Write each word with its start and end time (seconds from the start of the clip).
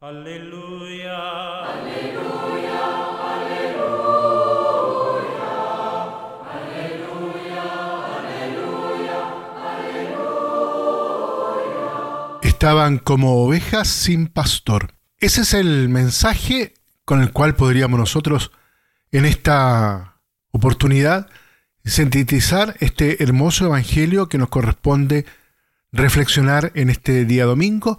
Aleluya. 0.00 1.18
Aleluya, 1.64 2.78
aleluya, 3.34 3.98
aleluya, 6.86 7.64
aleluya, 9.74 10.38
Estaban 12.42 12.98
como 12.98 13.42
ovejas 13.42 13.88
sin 13.88 14.28
pastor. 14.28 14.94
Ese 15.18 15.40
es 15.40 15.52
el 15.52 15.88
mensaje 15.88 16.74
con 17.04 17.20
el 17.20 17.32
cual 17.32 17.56
podríamos 17.56 17.98
nosotros 17.98 18.52
en 19.10 19.24
esta 19.24 20.20
oportunidad 20.52 21.28
sintetizar 21.84 22.76
este 22.78 23.20
hermoso 23.24 23.64
evangelio 23.64 24.28
que 24.28 24.38
nos 24.38 24.48
corresponde 24.48 25.26
reflexionar 25.90 26.70
en 26.76 26.88
este 26.88 27.24
día 27.24 27.46
domingo 27.46 27.98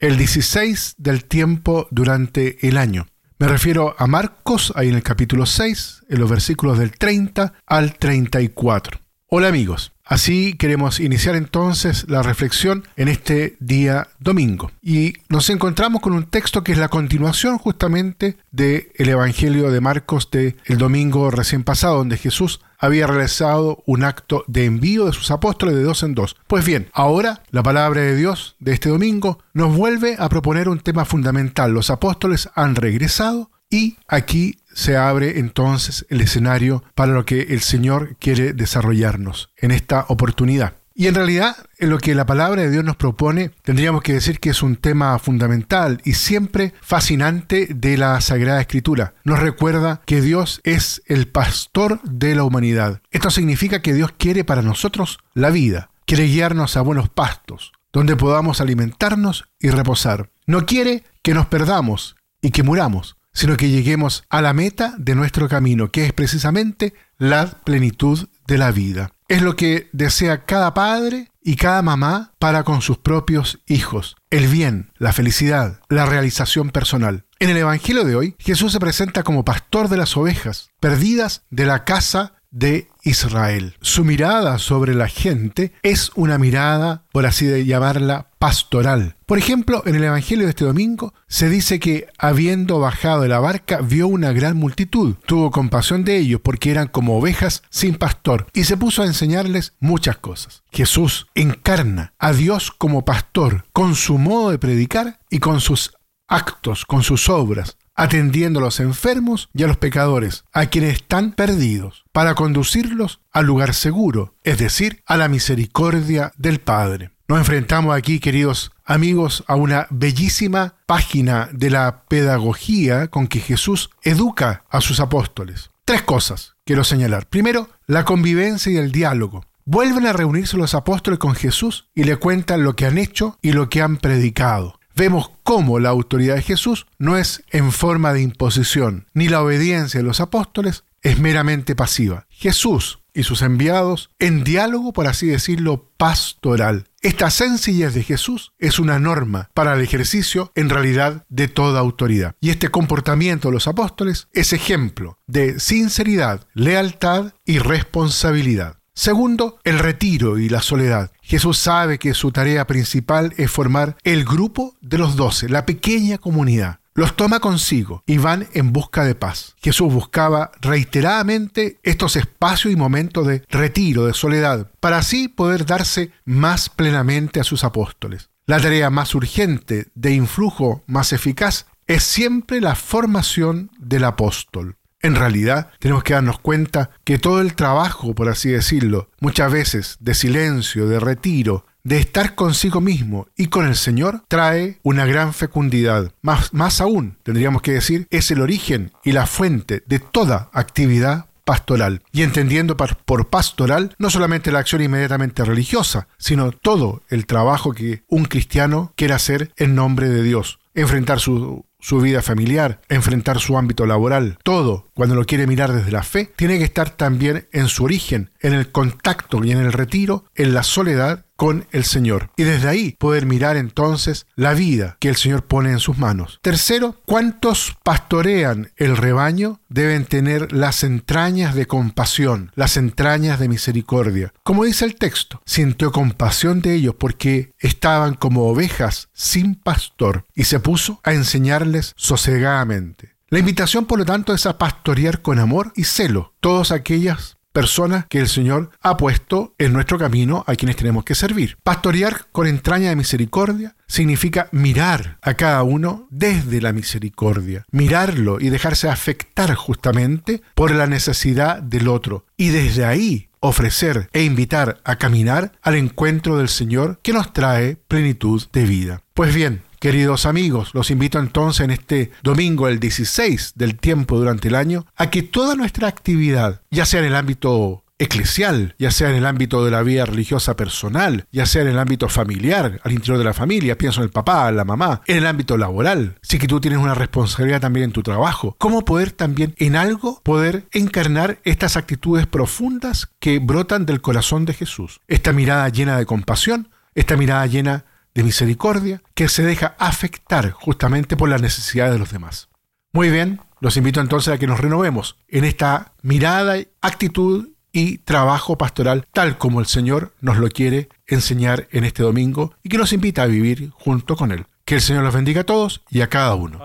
el 0.00 0.16
16 0.16 0.94
del 0.96 1.26
tiempo 1.26 1.86
durante 1.90 2.66
el 2.66 2.78
año. 2.78 3.06
Me 3.38 3.46
refiero 3.46 3.94
a 3.98 4.06
Marcos, 4.06 4.72
ahí 4.74 4.88
en 4.88 4.94
el 4.94 5.02
capítulo 5.02 5.44
6, 5.44 6.06
en 6.08 6.20
los 6.20 6.28
versículos 6.28 6.78
del 6.78 6.92
30 6.92 7.52
al 7.66 7.96
34. 7.96 8.98
Hola 9.26 9.48
amigos, 9.48 9.92
así 10.10 10.54
queremos 10.54 11.00
iniciar 11.00 11.36
entonces 11.36 12.04
la 12.08 12.22
reflexión 12.22 12.84
en 12.96 13.08
este 13.08 13.56
día 13.60 14.08
domingo. 14.18 14.70
Y 14.82 15.14
nos 15.30 15.48
encontramos 15.48 16.02
con 16.02 16.12
un 16.12 16.24
texto 16.24 16.62
que 16.62 16.72
es 16.72 16.78
la 16.78 16.88
continuación 16.88 17.56
justamente 17.56 18.36
del 18.50 18.90
Evangelio 18.98 19.70
de 19.70 19.80
Marcos 19.80 20.30
del 20.30 20.56
el 20.66 20.76
domingo 20.76 21.30
recién 21.30 21.64
pasado, 21.64 21.98
donde 21.98 22.18
Jesús 22.18 22.60
había 22.78 23.06
realizado 23.06 23.82
un 23.86 24.02
acto 24.04 24.44
de 24.48 24.64
envío 24.64 25.06
de 25.06 25.12
sus 25.12 25.30
apóstoles 25.30 25.76
de 25.76 25.82
dos 25.82 26.02
en 26.02 26.14
dos. 26.14 26.36
Pues 26.48 26.64
bien, 26.64 26.88
ahora 26.92 27.42
la 27.50 27.62
palabra 27.62 28.00
de 28.00 28.16
Dios 28.16 28.56
de 28.58 28.72
este 28.72 28.88
domingo 28.88 29.38
nos 29.54 29.76
vuelve 29.76 30.16
a 30.18 30.28
proponer 30.28 30.68
un 30.68 30.80
tema 30.80 31.04
fundamental. 31.04 31.72
Los 31.72 31.88
apóstoles 31.88 32.50
han 32.54 32.74
regresado 32.74 33.50
y 33.70 33.96
aquí 34.08 34.58
se 34.80 34.96
abre 34.96 35.38
entonces 35.38 36.06
el 36.08 36.22
escenario 36.22 36.82
para 36.94 37.12
lo 37.12 37.26
que 37.26 37.42
el 37.50 37.60
Señor 37.60 38.16
quiere 38.18 38.54
desarrollarnos 38.54 39.50
en 39.58 39.72
esta 39.72 40.06
oportunidad. 40.08 40.74
Y 40.94 41.06
en 41.06 41.14
realidad, 41.14 41.56
en 41.78 41.90
lo 41.90 41.98
que 41.98 42.14
la 42.14 42.26
palabra 42.26 42.62
de 42.62 42.70
Dios 42.70 42.82
nos 42.82 42.96
propone, 42.96 43.50
tendríamos 43.62 44.02
que 44.02 44.14
decir 44.14 44.40
que 44.40 44.50
es 44.50 44.62
un 44.62 44.76
tema 44.76 45.18
fundamental 45.18 46.00
y 46.04 46.14
siempre 46.14 46.72
fascinante 46.80 47.68
de 47.74 47.98
la 47.98 48.20
Sagrada 48.22 48.60
Escritura. 48.60 49.14
Nos 49.22 49.38
recuerda 49.38 50.00
que 50.06 50.22
Dios 50.22 50.60
es 50.64 51.02
el 51.06 51.28
pastor 51.28 52.00
de 52.02 52.34
la 52.34 52.44
humanidad. 52.44 53.02
Esto 53.10 53.30
significa 53.30 53.82
que 53.82 53.94
Dios 53.94 54.12
quiere 54.16 54.44
para 54.44 54.62
nosotros 54.62 55.18
la 55.34 55.50
vida, 55.50 55.90
quiere 56.06 56.24
guiarnos 56.24 56.76
a 56.76 56.82
buenos 56.82 57.10
pastos, 57.10 57.72
donde 57.92 58.16
podamos 58.16 58.62
alimentarnos 58.62 59.44
y 59.58 59.68
reposar. 59.68 60.30
No 60.46 60.64
quiere 60.64 61.04
que 61.22 61.34
nos 61.34 61.46
perdamos 61.46 62.16
y 62.40 62.50
que 62.50 62.62
muramos, 62.62 63.16
sino 63.32 63.56
que 63.56 63.68
lleguemos 63.68 64.24
a 64.28 64.42
la 64.42 64.52
meta 64.52 64.94
de 64.98 65.14
nuestro 65.14 65.48
camino, 65.48 65.90
que 65.90 66.06
es 66.06 66.12
precisamente 66.12 66.94
la 67.18 67.46
plenitud 67.46 68.28
de 68.46 68.58
la 68.58 68.72
vida. 68.72 69.12
Es 69.28 69.42
lo 69.42 69.56
que 69.56 69.88
desea 69.92 70.44
cada 70.44 70.74
padre 70.74 71.28
y 71.42 71.56
cada 71.56 71.82
mamá 71.82 72.32
para 72.38 72.64
con 72.64 72.82
sus 72.82 72.98
propios 72.98 73.60
hijos. 73.66 74.16
El 74.30 74.48
bien, 74.48 74.90
la 74.98 75.12
felicidad, 75.12 75.80
la 75.88 76.06
realización 76.06 76.70
personal. 76.70 77.24
En 77.38 77.50
el 77.50 77.56
Evangelio 77.56 78.04
de 78.04 78.16
hoy, 78.16 78.36
Jesús 78.38 78.72
se 78.72 78.80
presenta 78.80 79.22
como 79.22 79.44
pastor 79.44 79.88
de 79.88 79.96
las 79.96 80.16
ovejas, 80.16 80.70
perdidas 80.80 81.42
de 81.50 81.66
la 81.66 81.84
casa 81.84 82.34
de 82.50 82.88
Israel. 83.02 83.76
Su 83.80 84.04
mirada 84.04 84.58
sobre 84.58 84.94
la 84.94 85.08
gente 85.08 85.72
es 85.82 86.10
una 86.14 86.36
mirada, 86.36 87.04
por 87.12 87.26
así 87.26 87.46
de 87.46 87.64
llamarla, 87.64 88.29
pastoral. 88.40 89.16
Por 89.26 89.36
ejemplo, 89.36 89.82
en 89.84 89.94
el 89.96 90.04
Evangelio 90.04 90.46
de 90.46 90.50
este 90.50 90.64
domingo 90.64 91.12
se 91.28 91.50
dice 91.50 91.78
que 91.78 92.08
habiendo 92.18 92.80
bajado 92.80 93.20
de 93.20 93.28
la 93.28 93.38
barca 93.38 93.82
vio 93.82 94.08
una 94.08 94.32
gran 94.32 94.56
multitud, 94.56 95.16
tuvo 95.26 95.50
compasión 95.50 96.04
de 96.04 96.16
ellos 96.16 96.40
porque 96.42 96.70
eran 96.70 96.88
como 96.88 97.18
ovejas 97.18 97.62
sin 97.68 97.96
pastor 97.96 98.46
y 98.54 98.64
se 98.64 98.78
puso 98.78 99.02
a 99.02 99.06
enseñarles 99.06 99.74
muchas 99.78 100.16
cosas. 100.16 100.62
Jesús 100.72 101.26
encarna 101.34 102.14
a 102.18 102.32
Dios 102.32 102.70
como 102.70 103.04
pastor 103.04 103.66
con 103.74 103.94
su 103.94 104.16
modo 104.16 104.50
de 104.50 104.58
predicar 104.58 105.20
y 105.28 105.38
con 105.38 105.60
sus 105.60 105.92
actos, 106.26 106.86
con 106.86 107.02
sus 107.02 107.28
obras, 107.28 107.76
atendiendo 107.94 108.60
a 108.60 108.62
los 108.62 108.80
enfermos 108.80 109.50
y 109.52 109.64
a 109.64 109.66
los 109.66 109.76
pecadores, 109.76 110.44
a 110.54 110.66
quienes 110.66 110.94
están 110.94 111.32
perdidos, 111.32 112.06
para 112.12 112.34
conducirlos 112.34 113.20
al 113.30 113.44
lugar 113.44 113.74
seguro, 113.74 114.34
es 114.44 114.56
decir, 114.56 115.02
a 115.04 115.18
la 115.18 115.28
misericordia 115.28 116.32
del 116.38 116.60
Padre. 116.60 117.10
Nos 117.30 117.38
enfrentamos 117.38 117.96
aquí, 117.96 118.18
queridos 118.18 118.72
amigos, 118.84 119.44
a 119.46 119.54
una 119.54 119.86
bellísima 119.90 120.74
página 120.86 121.48
de 121.52 121.70
la 121.70 122.02
pedagogía 122.08 123.06
con 123.06 123.28
que 123.28 123.38
Jesús 123.38 123.90
educa 124.02 124.64
a 124.68 124.80
sus 124.80 124.98
apóstoles. 124.98 125.70
Tres 125.84 126.02
cosas 126.02 126.56
quiero 126.64 126.82
señalar. 126.82 127.28
Primero, 127.28 127.70
la 127.86 128.04
convivencia 128.04 128.72
y 128.72 128.78
el 128.78 128.90
diálogo. 128.90 129.44
Vuelven 129.64 130.08
a 130.08 130.12
reunirse 130.12 130.56
los 130.56 130.74
apóstoles 130.74 131.20
con 131.20 131.36
Jesús 131.36 131.88
y 131.94 132.02
le 132.02 132.16
cuentan 132.16 132.64
lo 132.64 132.74
que 132.74 132.86
han 132.86 132.98
hecho 132.98 133.38
y 133.42 133.52
lo 133.52 133.68
que 133.68 133.80
han 133.80 133.98
predicado 133.98 134.80
vemos 134.96 135.30
cómo 135.44 135.78
la 135.78 135.88
autoridad 135.88 136.34
de 136.34 136.42
Jesús 136.42 136.86
no 136.98 137.16
es 137.16 137.42
en 137.50 137.72
forma 137.72 138.12
de 138.12 138.20
imposición, 138.20 139.06
ni 139.14 139.28
la 139.28 139.42
obediencia 139.42 140.00
de 140.00 140.04
los 140.04 140.20
apóstoles 140.20 140.84
es 141.00 141.18
meramente 141.18 141.74
pasiva. 141.74 142.26
Jesús 142.28 142.99
y 143.14 143.22
sus 143.22 143.42
enviados 143.42 144.10
en 144.18 144.44
diálogo, 144.44 144.92
por 144.92 145.06
así 145.06 145.26
decirlo, 145.26 145.90
pastoral. 145.96 146.86
Esta 147.02 147.30
sencillez 147.30 147.94
de 147.94 148.02
Jesús 148.02 148.52
es 148.58 148.78
una 148.78 148.98
norma 148.98 149.50
para 149.54 149.74
el 149.74 149.80
ejercicio 149.80 150.52
en 150.54 150.68
realidad 150.68 151.24
de 151.28 151.48
toda 151.48 151.80
autoridad. 151.80 152.34
Y 152.40 152.50
este 152.50 152.68
comportamiento 152.68 153.48
de 153.48 153.54
los 153.54 153.68
apóstoles 153.68 154.28
es 154.32 154.52
ejemplo 154.52 155.18
de 155.26 155.58
sinceridad, 155.60 156.46
lealtad 156.54 157.32
y 157.44 157.58
responsabilidad. 157.58 158.80
Segundo, 158.92 159.58
el 159.64 159.78
retiro 159.78 160.38
y 160.38 160.50
la 160.50 160.60
soledad. 160.60 161.12
Jesús 161.22 161.56
sabe 161.56 161.98
que 161.98 162.12
su 162.12 162.32
tarea 162.32 162.66
principal 162.66 163.32
es 163.38 163.50
formar 163.50 163.96
el 164.02 164.24
grupo 164.24 164.76
de 164.82 164.98
los 164.98 165.16
doce, 165.16 165.48
la 165.48 165.64
pequeña 165.64 166.18
comunidad. 166.18 166.79
Los 166.94 167.14
toma 167.14 167.38
consigo 167.38 168.02
y 168.06 168.18
van 168.18 168.48
en 168.52 168.72
busca 168.72 169.04
de 169.04 169.14
paz. 169.14 169.54
Jesús 169.62 169.92
buscaba 169.92 170.50
reiteradamente 170.60 171.78
estos 171.82 172.16
espacios 172.16 172.72
y 172.72 172.76
momentos 172.76 173.26
de 173.26 173.44
retiro, 173.48 174.06
de 174.06 174.14
soledad, 174.14 174.70
para 174.80 174.98
así 174.98 175.28
poder 175.28 175.66
darse 175.66 176.10
más 176.24 176.68
plenamente 176.68 177.38
a 177.38 177.44
sus 177.44 177.62
apóstoles. 177.62 178.30
La 178.46 178.60
tarea 178.60 178.90
más 178.90 179.14
urgente, 179.14 179.86
de 179.94 180.12
influjo 180.12 180.82
más 180.86 181.12
eficaz, 181.12 181.66
es 181.86 182.02
siempre 182.02 182.60
la 182.60 182.74
formación 182.74 183.70
del 183.78 184.04
apóstol. 184.04 184.76
En 185.02 185.14
realidad, 185.14 185.70
tenemos 185.78 186.02
que 186.02 186.12
darnos 186.12 186.40
cuenta 186.40 186.90
que 187.04 187.18
todo 187.18 187.40
el 187.40 187.54
trabajo, 187.54 188.14
por 188.14 188.28
así 188.28 188.50
decirlo, 188.50 189.08
muchas 189.20 189.50
veces 189.50 189.96
de 190.00 190.14
silencio, 190.14 190.88
de 190.88 191.00
retiro, 191.00 191.64
de 191.82 191.98
estar 191.98 192.34
consigo 192.34 192.80
mismo 192.80 193.28
y 193.36 193.46
con 193.46 193.66
el 193.66 193.76
Señor, 193.76 194.24
trae 194.28 194.78
una 194.82 195.06
gran 195.06 195.34
fecundidad. 195.34 196.12
Más, 196.22 196.52
más 196.52 196.80
aún, 196.80 197.16
tendríamos 197.22 197.62
que 197.62 197.72
decir, 197.72 198.06
es 198.10 198.30
el 198.30 198.40
origen 198.40 198.92
y 199.04 199.12
la 199.12 199.26
fuente 199.26 199.82
de 199.86 199.98
toda 199.98 200.50
actividad 200.52 201.26
pastoral. 201.44 202.02
Y 202.12 202.22
entendiendo 202.22 202.76
por 202.76 203.28
pastoral 203.28 203.94
no 203.98 204.10
solamente 204.10 204.52
la 204.52 204.60
acción 204.60 204.82
inmediatamente 204.82 205.44
religiosa, 205.44 206.06
sino 206.16 206.52
todo 206.52 207.02
el 207.08 207.26
trabajo 207.26 207.72
que 207.72 208.04
un 208.08 208.24
cristiano 208.24 208.92
quiere 208.96 209.14
hacer 209.14 209.52
en 209.56 209.74
nombre 209.74 210.08
de 210.08 210.22
Dios. 210.22 210.60
Enfrentar 210.74 211.18
su, 211.18 211.64
su 211.80 212.00
vida 212.00 212.22
familiar, 212.22 212.80
enfrentar 212.88 213.40
su 213.40 213.58
ámbito 213.58 213.86
laboral, 213.86 214.38
todo, 214.44 214.88
cuando 214.94 215.14
lo 215.14 215.24
quiere 215.24 215.46
mirar 215.46 215.72
desde 215.72 215.90
la 215.90 216.02
fe, 216.02 216.30
tiene 216.36 216.58
que 216.58 216.64
estar 216.64 216.90
también 216.90 217.48
en 217.52 217.68
su 217.68 217.84
origen, 217.84 218.30
en 218.40 218.54
el 218.54 218.70
contacto 218.70 219.42
y 219.44 219.50
en 219.50 219.58
el 219.58 219.72
retiro, 219.72 220.24
en 220.34 220.54
la 220.54 220.62
soledad 220.62 221.26
con 221.40 221.66
el 221.72 221.84
Señor. 221.84 222.28
Y 222.36 222.42
desde 222.42 222.68
ahí 222.68 222.96
poder 222.98 223.24
mirar 223.24 223.56
entonces 223.56 224.26
la 224.36 224.52
vida 224.52 224.98
que 225.00 225.08
el 225.08 225.16
Señor 225.16 225.46
pone 225.46 225.70
en 225.70 225.78
sus 225.78 225.96
manos. 225.96 226.38
Tercero, 226.42 227.00
¿cuántos 227.06 227.78
pastorean 227.82 228.72
el 228.76 228.94
rebaño? 228.94 229.58
Deben 229.70 230.04
tener 230.04 230.52
las 230.52 230.84
entrañas 230.84 231.54
de 231.54 231.64
compasión, 231.64 232.52
las 232.56 232.76
entrañas 232.76 233.40
de 233.40 233.48
misericordia. 233.48 234.34
Como 234.42 234.64
dice 234.64 234.84
el 234.84 234.96
texto, 234.96 235.40
sintió 235.46 235.92
compasión 235.92 236.60
de 236.60 236.74
ellos 236.74 236.96
porque 236.98 237.54
estaban 237.58 238.16
como 238.16 238.46
ovejas 238.46 239.08
sin 239.14 239.54
pastor 239.54 240.26
y 240.34 240.44
se 240.44 240.60
puso 240.60 241.00
a 241.04 241.14
enseñarles 241.14 241.94
sosegadamente. 241.96 243.14
La 243.30 243.38
invitación, 243.38 243.86
por 243.86 243.98
lo 243.98 244.04
tanto, 244.04 244.34
es 244.34 244.44
a 244.44 244.58
pastorear 244.58 245.22
con 245.22 245.38
amor 245.38 245.72
y 245.74 245.84
celo 245.84 246.34
todas 246.40 246.70
aquellas 246.70 247.38
personas 247.52 248.06
que 248.06 248.18
el 248.18 248.28
Señor 248.28 248.70
ha 248.80 248.96
puesto 248.96 249.54
en 249.58 249.72
nuestro 249.72 249.98
camino 249.98 250.44
a 250.46 250.54
quienes 250.54 250.76
tenemos 250.76 251.04
que 251.04 251.14
servir. 251.14 251.56
Pastorear 251.62 252.26
con 252.32 252.46
entraña 252.46 252.90
de 252.90 252.96
misericordia 252.96 253.76
significa 253.86 254.48
mirar 254.52 255.18
a 255.22 255.34
cada 255.34 255.62
uno 255.62 256.06
desde 256.10 256.60
la 256.60 256.72
misericordia, 256.72 257.64
mirarlo 257.70 258.40
y 258.40 258.50
dejarse 258.50 258.88
afectar 258.88 259.54
justamente 259.54 260.42
por 260.54 260.70
la 260.70 260.86
necesidad 260.86 261.62
del 261.62 261.88
otro 261.88 262.24
y 262.36 262.48
desde 262.50 262.84
ahí 262.84 263.28
ofrecer 263.40 264.08
e 264.12 264.22
invitar 264.22 264.80
a 264.84 264.96
caminar 264.96 265.52
al 265.62 265.74
encuentro 265.74 266.36
del 266.38 266.48
Señor 266.48 267.00
que 267.02 267.12
nos 267.12 267.32
trae 267.32 267.76
plenitud 267.88 268.42
de 268.52 268.64
vida. 268.64 269.02
Pues 269.14 269.34
bien, 269.34 269.62
Queridos 269.80 270.26
amigos, 270.26 270.74
los 270.74 270.90
invito 270.90 271.18
entonces 271.18 271.64
en 271.64 271.70
este 271.70 272.10
domingo, 272.22 272.68
el 272.68 272.80
16 272.80 273.54
del 273.54 273.78
tiempo 273.78 274.18
durante 274.18 274.48
el 274.48 274.54
año, 274.54 274.84
a 274.94 275.08
que 275.08 275.22
toda 275.22 275.54
nuestra 275.54 275.88
actividad, 275.88 276.60
ya 276.70 276.84
sea 276.84 277.00
en 277.00 277.06
el 277.06 277.16
ámbito 277.16 277.82
eclesial, 277.98 278.74
ya 278.78 278.90
sea 278.90 279.08
en 279.08 279.16
el 279.16 279.24
ámbito 279.24 279.64
de 279.64 279.70
la 279.70 279.82
vida 279.82 280.04
religiosa 280.04 280.54
personal, 280.54 281.24
ya 281.32 281.46
sea 281.46 281.62
en 281.62 281.68
el 281.68 281.78
ámbito 281.78 282.10
familiar, 282.10 282.78
al 282.84 282.92
interior 282.92 283.16
de 283.16 283.24
la 283.24 283.32
familia, 283.32 283.78
pienso 283.78 284.00
en 284.00 284.04
el 284.04 284.10
papá, 284.10 284.50
en 284.50 284.56
la 284.56 284.66
mamá, 284.66 285.00
en 285.06 285.16
el 285.16 285.26
ámbito 285.26 285.56
laboral, 285.56 286.18
sí 286.20 286.38
que 286.38 286.46
tú 286.46 286.60
tienes 286.60 286.78
una 286.78 286.92
responsabilidad 286.92 287.62
también 287.62 287.84
en 287.84 287.92
tu 287.92 288.02
trabajo, 288.02 288.56
cómo 288.58 288.84
poder 288.84 289.12
también 289.12 289.54
en 289.56 289.76
algo 289.76 290.20
poder 290.22 290.66
encarnar 290.72 291.38
estas 291.44 291.78
actitudes 291.78 292.26
profundas 292.26 293.08
que 293.18 293.38
brotan 293.38 293.86
del 293.86 294.02
corazón 294.02 294.44
de 294.44 294.52
Jesús, 294.52 295.00
esta 295.08 295.32
mirada 295.32 295.66
llena 295.70 295.96
de 295.96 296.04
compasión, 296.04 296.68
esta 296.94 297.16
mirada 297.16 297.46
llena 297.46 297.86
de 298.14 298.22
misericordia, 298.22 299.02
que 299.14 299.28
se 299.28 299.42
deja 299.42 299.74
afectar 299.78 300.50
justamente 300.50 301.16
por 301.16 301.28
las 301.28 301.42
necesidades 301.42 301.92
de 301.92 301.98
los 301.98 302.12
demás. 302.12 302.48
Muy 302.92 303.10
bien, 303.10 303.40
los 303.60 303.76
invito 303.76 304.00
entonces 304.00 304.34
a 304.34 304.38
que 304.38 304.46
nos 304.46 304.60
renovemos 304.60 305.16
en 305.28 305.44
esta 305.44 305.92
mirada, 306.02 306.56
actitud 306.80 307.50
y 307.72 307.98
trabajo 307.98 308.58
pastoral 308.58 309.06
tal 309.12 309.38
como 309.38 309.60
el 309.60 309.66
Señor 309.66 310.12
nos 310.20 310.38
lo 310.38 310.48
quiere 310.48 310.88
enseñar 311.06 311.68
en 311.70 311.84
este 311.84 312.02
domingo 312.02 312.54
y 312.62 312.68
que 312.68 312.78
nos 312.78 312.92
invita 312.92 313.22
a 313.22 313.26
vivir 313.26 313.70
junto 313.70 314.16
con 314.16 314.32
Él. 314.32 314.46
Que 314.64 314.76
el 314.76 314.80
Señor 314.80 315.04
los 315.04 315.14
bendiga 315.14 315.42
a 315.42 315.44
todos 315.44 315.82
y 315.90 316.00
a 316.00 316.08
cada 316.08 316.34
uno. 316.34 316.58